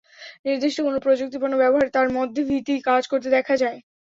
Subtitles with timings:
[0.45, 3.79] নির্দিষ্ট কোনো প্রযুক্তিপণ্য ব্যবহারে তাঁর মধ্যে ভীতি কাজ করতে দেখা যায়।